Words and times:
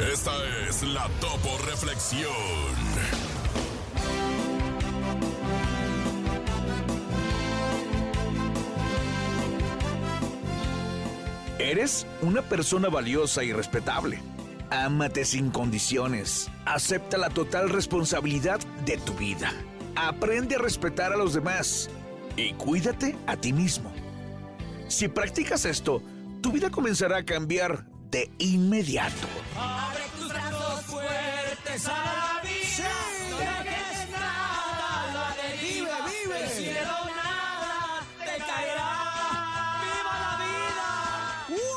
Esta 0.00 0.32
es 0.66 0.82
la 0.82 1.06
Topo 1.20 1.58
Reflexión. 1.66 2.30
Eres 11.58 12.06
una 12.22 12.40
persona 12.40 12.88
valiosa 12.88 13.44
y 13.44 13.52
respetable. 13.52 14.22
Ámate 14.70 15.26
sin 15.26 15.50
condiciones. 15.50 16.50
Acepta 16.64 17.18
la 17.18 17.28
total 17.28 17.68
responsabilidad 17.68 18.58
de 18.86 18.96
tu 18.96 19.12
vida. 19.12 19.52
Aprende 19.96 20.56
a 20.56 20.60
respetar 20.60 21.12
a 21.12 21.18
los 21.18 21.34
demás. 21.34 21.90
Y 22.38 22.54
cuídate 22.54 23.16
a 23.26 23.36
ti 23.36 23.52
mismo. 23.52 23.92
Si 24.88 25.08
practicas 25.08 25.66
esto, 25.66 26.02
tu 26.40 26.52
vida 26.52 26.70
comenzará 26.70 27.18
a 27.18 27.24
cambiar 27.26 27.89
de 28.10 28.28
inmediato. 28.38 29.28
Abre 29.56 30.04
tus 30.18 30.28
brazos 30.28 30.84
fuertes 30.86 31.86
a 31.86 31.90
la 31.90 32.42
vida. 32.42 32.90
No 33.30 33.38
dejes 33.38 34.10
nada, 34.10 35.12
la 35.14 35.42
deriva. 35.42 35.96
Vive, 36.06 36.24
vive. 36.24 36.44
El 36.44 36.50
cielo 36.50 36.96
nada 37.16 38.02
te 38.18 38.36
caerá. 38.38 38.92
¡Viva 39.84 40.14
la 40.24 40.34
vida! 40.44 40.88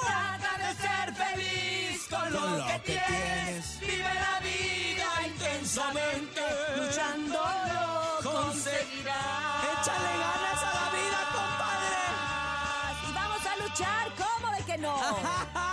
Trata 0.07 0.51
de 0.57 0.69
ser 0.81 1.07
feliz 1.13 2.07
con, 2.09 2.33
lo, 2.33 2.65
que, 2.65 2.79
tienes. 2.79 3.79
Vive 3.79 4.13
la 4.25 4.39
vida 4.39 5.07
intensamente. 5.27 6.41
Luchando 6.77 7.39
lo 7.73 8.31
conseguirás. 8.31 9.63
Échale 9.71 10.11
ganas 10.23 10.61
a 10.63 10.71
la 10.79 10.87
vida, 10.97 11.19
compadre. 11.37 12.01
Y 13.07 13.13
vamos 13.13 13.45
a 13.45 13.55
luchar, 13.57 14.11
¿cómo 14.17 14.51
de 14.55 14.63
que 14.63 14.77
no? 14.79 14.97